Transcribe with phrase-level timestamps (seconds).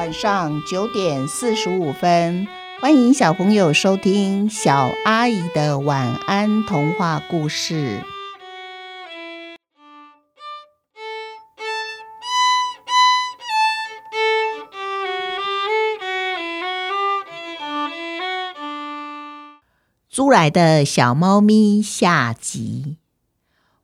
[0.00, 2.48] 晚上九点四十五分，
[2.80, 8.02] 欢迎小朋友收听小阿姨的晚安童话故事。
[20.08, 22.96] 租来的小猫咪下集。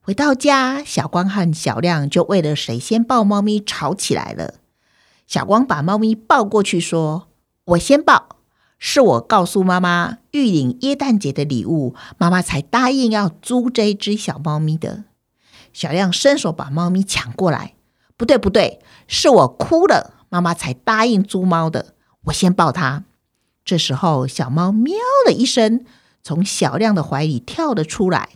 [0.01, 4.55] 回到家，小光和小亮就为了谁先抱猫咪吵起来了。
[5.27, 7.29] 小光把猫咪抱过去，说
[7.65, 8.37] ：“我先抱，
[8.79, 15.05] 是我告诉妈妈玉领耶诞节的礼物，妈妈才答应要租这只小猫咪的。”
[15.73, 17.75] 小亮伸手把猫咪抢过来，
[18.17, 23.05] 不对不对，是我哭了，妈妈才答应租猫的，我先抱它。
[23.65, 24.95] 这时候，小猫喵
[25.27, 25.85] 了一声，
[26.23, 28.31] 从小亮的怀里跳了出来。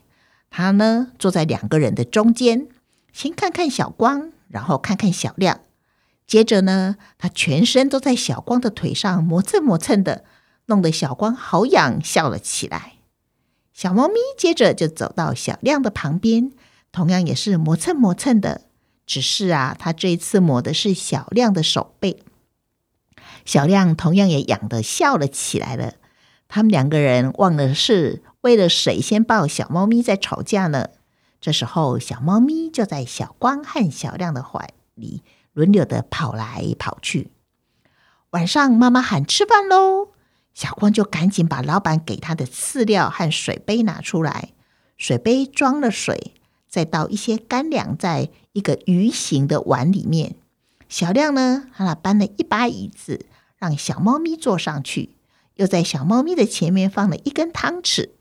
[0.51, 2.67] 它呢，坐在两个人的中间，
[3.13, 5.61] 先看看小光，然后看看小亮。
[6.31, 10.25] 接着呢，它全身都在小光的腿上磨蹭磨蹭的，
[10.67, 12.93] 弄得小光好痒，笑了起来。
[13.75, 16.53] 小猫咪接着就走到小亮的旁边，
[16.93, 18.61] 同样也是磨蹭磨蹭的，
[19.05, 22.23] 只是啊，它这一次磨的是小亮的手背。
[23.45, 25.95] 小亮同样也痒的笑了起来了。
[26.47, 30.91] 他们两个人忘了是为了谁先抱小猫咪在吵架呢。
[31.41, 35.25] 这时候，小猫咪就在小光和小亮的怀里。
[35.61, 37.31] 轮流的跑来跑去。
[38.31, 40.13] 晚上，妈妈喊吃饭喽，
[40.55, 44.53] 小光就赶紧把老板给他的饲料和水杯拿出来。
[44.97, 46.33] 水杯装了水，
[46.67, 50.37] 再倒一些干粮在一个鱼形的碗里面。
[50.89, 53.27] 小亮呢，他搬了一把椅子，
[53.59, 55.17] 让小猫咪坐上去，
[55.57, 58.13] 又在小猫咪的前面放了一根汤匙。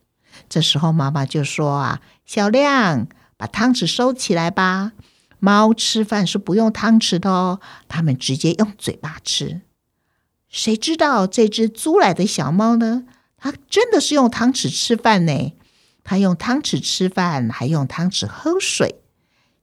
[0.50, 4.92] 这时候，妈妈就说：“啊，小亮，把汤匙收起来吧。”
[5.40, 9.62] 猫吃饭是不用汤匙的哦，它们直接用嘴巴吃。
[10.48, 13.06] 谁知道这只租来的小猫呢？
[13.38, 15.54] 它真的是用汤匙吃饭呢。
[16.04, 19.02] 它用汤匙吃饭，还用汤匙喝水。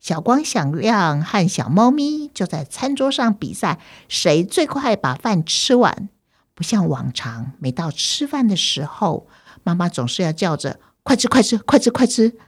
[0.00, 6.08] 小光、小亮和小猫咪就在餐桌上比赛，谁最快把饭吃完。
[6.54, 9.26] 不像往常，每到吃饭的时候，
[9.64, 12.38] 妈妈总是要叫着“快吃，快吃，快吃，快吃”。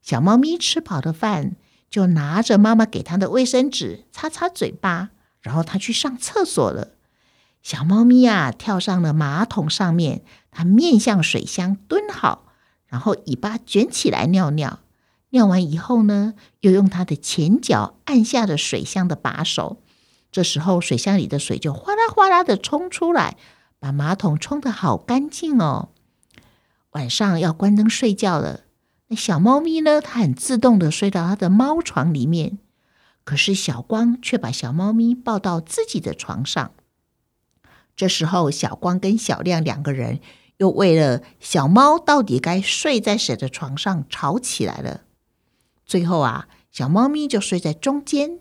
[0.00, 1.56] 小猫咪吃饱的饭。
[1.92, 5.10] 就拿着妈妈给他的卫生纸擦擦嘴巴，
[5.42, 6.92] 然后他去上厕所了。
[7.62, 12.46] 小猫咪啊，跳上了马桶上面，它面向水箱蹲好，
[12.86, 14.80] 然后尾巴卷起来尿尿。
[15.30, 19.82] 尿完以后呢，又用它的前脚按下了水箱的把手。
[20.30, 23.36] 这时候，水箱里的水就哗啦哗啦的冲出来，
[23.78, 25.90] 把马桶冲得好干净哦。
[26.92, 28.60] 晚上要关灯睡觉了。
[29.14, 30.00] 小猫咪呢？
[30.00, 32.58] 它很自动的睡到它的猫床里面，
[33.24, 36.72] 可是小光却把小猫咪抱到自己的床上。
[37.94, 40.20] 这时候，小光跟小亮两个人
[40.56, 45.02] 又为了小猫到底该睡在谁的床上吵起来了。
[45.84, 48.38] 最后啊，小猫咪就睡在中间，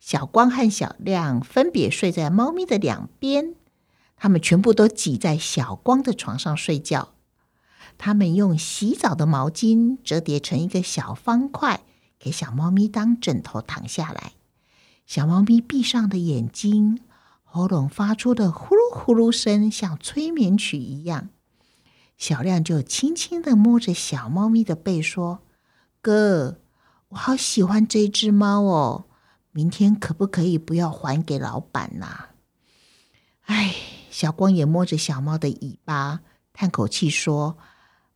[0.00, 3.54] 小光和小亮分别睡在猫咪的两边，
[4.16, 7.14] 他们全部都挤在小光的床上睡觉。
[7.98, 11.82] 他们用洗澡的毛巾折叠成一个小方块，
[12.18, 14.32] 给小猫咪当枕头躺下来。
[15.06, 17.00] 小猫咪闭上的眼睛，
[17.42, 21.28] 喉咙发出的呼噜呼噜声像催眠曲一样。
[22.16, 25.40] 小亮就轻轻的摸着小猫咪的背说
[26.00, 26.58] ：“哥，
[27.08, 29.06] 我好喜欢这只猫哦，
[29.52, 32.26] 明天可不可以不要还给老板呐？”
[33.46, 33.74] 哎，
[34.10, 36.20] 小光也摸着小猫的尾巴，
[36.52, 37.58] 叹口气说。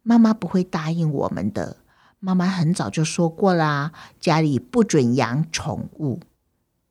[0.05, 1.79] 妈妈不会答应我们的。
[2.21, 6.21] 妈妈很早就说过啦，家里不准养宠物。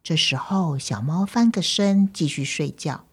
[0.03, 3.05] 这时候，小猫翻个身继续睡觉。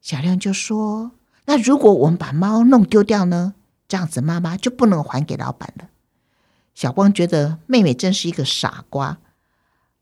[0.00, 1.10] 小亮就说
[1.46, 3.54] ：“那如果我们把猫弄丢掉呢？
[3.88, 5.88] 这样子妈妈就不能还给老板了。”
[6.74, 9.18] 小光觉得妹妹真是一个傻瓜。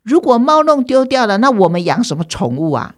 [0.02, 2.96] 如果猫弄丢掉了，那我们养什么宠物啊？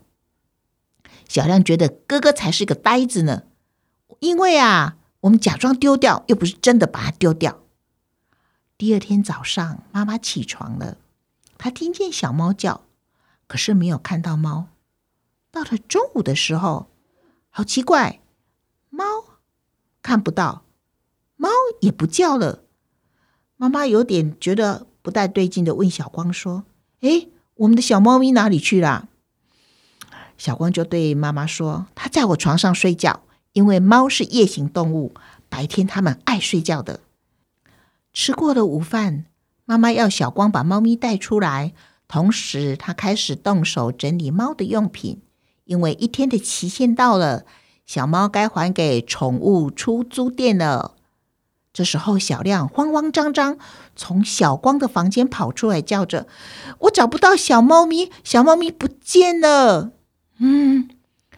[1.29, 3.45] 小亮觉得哥哥才是个呆子呢，
[4.21, 4.97] 因为啊。
[5.21, 7.59] 我们假装丢掉，又不是真的把它丢掉。
[8.77, 10.97] 第二天早上，妈妈起床了，
[11.59, 12.83] 她听见小猫叫，
[13.49, 14.69] 可是没有看到猫。
[15.51, 16.89] 到了中午的时候，
[17.51, 18.21] 好奇怪，
[18.91, 19.05] 猫
[20.03, 20.63] 看不到，
[21.37, 21.49] 猫
[21.81, 22.63] 也不叫了。
[23.57, 26.63] 妈妈有点觉得不太对劲的，问小光说
[27.01, 27.27] ：“哎，
[27.57, 29.09] 我们的小猫咪哪里去了？”
[30.39, 35.15] 小光就对妈妈说：“它在我床上睡觉。”因为猫是夜行动物，
[35.49, 37.01] 白天它们爱睡觉的。
[38.13, 39.27] 吃过了午饭，
[39.65, 41.73] 妈妈要小光把猫咪带出来，
[42.07, 45.23] 同时她开始动手整理猫的用品，
[45.65, 47.45] 因为一天的期限到了，
[47.87, 50.95] 小猫该还给宠物出租店了。
[51.73, 53.57] 这时候，小亮慌慌张张
[53.95, 56.27] 从小光的房间跑出来，叫着
[56.81, 59.93] ：“我找不到小猫咪，小猫咪不见了！”
[60.41, 60.89] 嗯，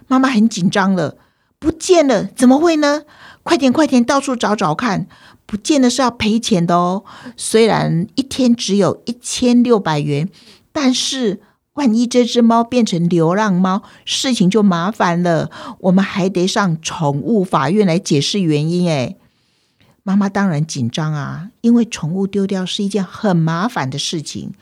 [0.06, 1.18] 妈妈很紧张了，
[1.60, 3.02] 不见了，怎么会呢？
[3.42, 5.06] 快点，快点，到处找找看！
[5.44, 7.04] 不见的是要赔钱的哦。
[7.36, 10.28] 虽然一天只有一千六百元，
[10.72, 11.40] 但是
[11.74, 15.50] 万一这只猫变成流浪猫，事情就麻烦了。
[15.80, 18.88] 我们还得上宠物法院来解释原因。
[18.88, 19.16] 哎，
[20.02, 24.54] 妈妈当然紧张啊，因为宠物丢掉是一件很麻烦的事情。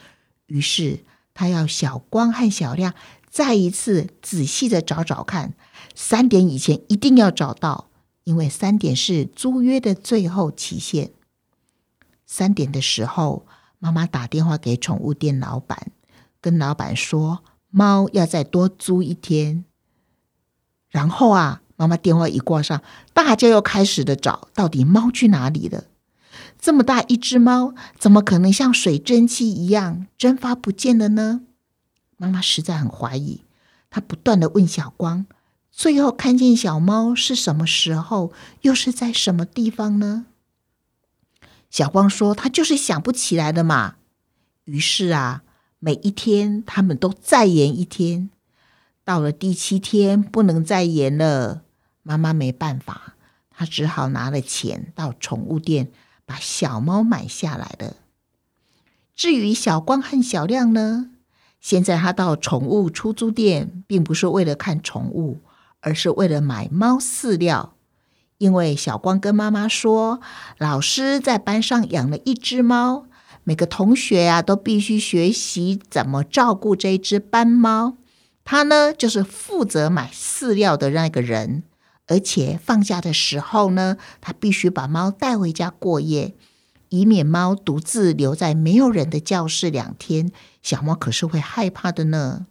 [0.46, 1.00] 于是
[1.34, 2.94] 她要小光和小亮
[3.30, 5.52] 再一次仔细的找找看，
[6.00, 7.86] 三点以前一定要找到。
[8.22, 11.12] 因为三点是租约的最后期限。
[12.26, 13.46] 三点的时候，
[13.78, 15.90] 妈妈打电话给宠物店老板，
[16.42, 19.64] 跟老板说猫要再多租一天。
[20.90, 22.82] 然后啊，妈妈电话一挂上，
[23.14, 25.84] 大家又开始的找，到底猫去哪里了？
[26.60, 31.40] 这么大一只猫，怎么可能像水蒸气一样蒸发不见了呢？
[32.18, 33.40] 妈妈实在很怀疑，
[33.88, 35.24] 她不断的问小光。
[35.78, 38.32] 最后看见小猫是什么时候？
[38.62, 40.26] 又是在什么地方呢？
[41.70, 43.94] 小光说：“他就是想不起来的嘛。”
[44.66, 45.44] 于是啊，
[45.78, 48.28] 每一天他们都再延一天。
[49.04, 51.62] 到了第七天，不能再延了。
[52.02, 53.14] 妈妈没办法，
[53.48, 55.92] 她只好拿了钱到宠物店
[56.26, 57.94] 把小猫买下来了。
[59.14, 61.10] 至于小光和小亮呢？
[61.60, 65.38] 现在他到宠物出租店，并不是为了看宠物。
[65.80, 67.74] 而是为了买猫饲料，
[68.38, 70.20] 因为小光跟妈妈说，
[70.58, 73.06] 老师在班上养了一只猫，
[73.44, 77.96] 每个同学啊都必须学习怎么照顾这只斑猫。
[78.44, 81.62] 他呢，就是负责买饲料的那个人，
[82.06, 86.34] 而且放假的时候呢，他必须把猫带回家过夜，
[86.88, 90.32] 以免猫独自留在没有人的教室两天。
[90.62, 92.46] 小猫可是会害怕的呢。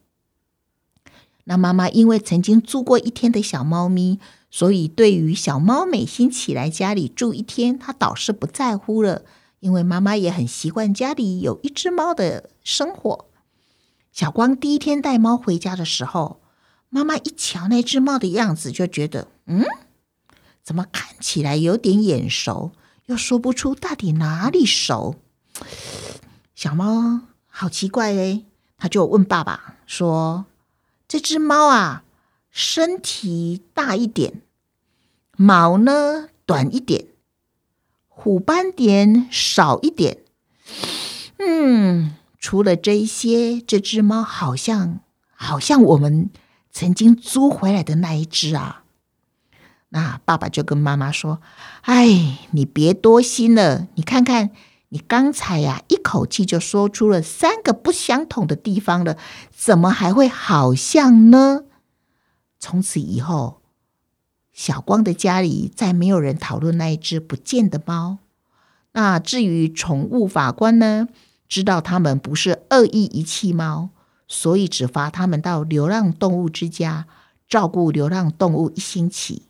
[1.49, 4.19] 那妈妈因为曾经住过一天的小猫咪，
[4.51, 9.23] 所以对于小猫每星期来家里住一天，她倒是不在乎了。
[9.61, 13.29] 因为妈妈也很习惯家里有一只猫的生活。
[14.11, 16.41] 小光第一天带猫回家的时候，
[16.89, 19.63] 妈妈一瞧那只猫的样子，就觉得嗯，
[20.61, 22.71] 怎么看起来有点眼熟，
[23.05, 25.15] 又说不出到底哪里熟。
[26.53, 28.43] 小猫好奇怪哎，
[28.77, 30.45] 他就问爸爸说。
[31.07, 32.03] 这只猫啊，
[32.51, 34.41] 身体大一点，
[35.37, 37.05] 毛呢短一点，
[38.09, 40.17] 虎斑点少一点。
[41.39, 44.99] 嗯，除了这些，这只猫好像
[45.33, 46.29] 好像我们
[46.71, 48.83] 曾经租回来的那一只啊。
[49.89, 51.41] 那爸爸就跟妈妈说
[51.83, 54.49] ：“哎，你别多心了，你看看。”
[54.89, 59.17] 你刚才呀，一口气就说出了三个不相同的地方了，
[59.51, 61.65] 怎么还会好像呢？
[62.57, 63.61] 从此以后，
[64.53, 68.19] 小光的家里再没有人讨论那一只不见的猫。
[68.93, 71.07] 那至于宠物法官呢，
[71.49, 73.89] 知道他们不是恶意遗弃猫，
[74.27, 77.05] 所以只罚他们到流浪动物之家
[77.47, 79.43] 照顾流浪动物一星期，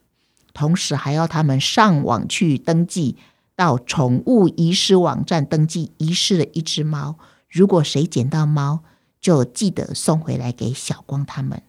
[0.52, 3.16] 同时还要他们上网去登记。
[3.58, 7.18] 到宠物遗失网站登记遗失了一只猫，
[7.50, 8.84] 如果谁捡到猫，
[9.20, 11.64] 就记得送回来给小光他们。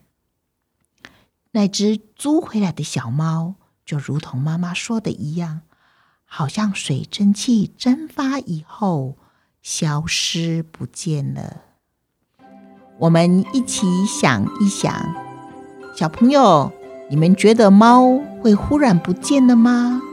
[1.51, 5.61] 那只租回来的小猫，就如同妈妈说的一样，
[6.25, 9.17] 好像水蒸气蒸发以后
[9.63, 11.63] 消失不见了。
[12.99, 14.93] 我们一起想一想，
[15.95, 16.71] 小朋友，
[17.09, 20.03] 你们觉得猫会忽然不见了吗？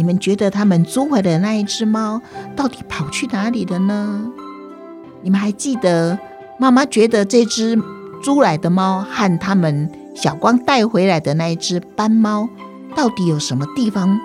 [0.00, 2.22] 你们觉得他们租回的那一只猫
[2.56, 4.32] 到底跑去哪里了呢？
[5.20, 6.18] 你们还记得
[6.58, 7.78] 妈妈觉得这只
[8.22, 12.48] 租来的猫和他们小光带回来的那一只斑猫
[12.96, 14.18] 到底有什么地方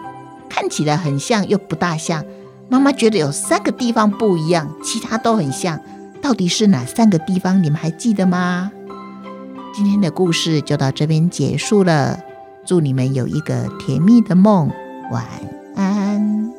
[0.48, 2.24] 看起来很像又不大像？
[2.70, 5.78] 妈妈觉得有三个地方不一样，其他都很像。
[6.22, 7.62] 到底是哪三个地方？
[7.62, 8.72] 你们还记得吗？
[9.74, 12.18] 今天的故事就到这边结束了。
[12.66, 14.72] 祝你们有一个甜蜜的梦，
[15.12, 16.55] 晚安安。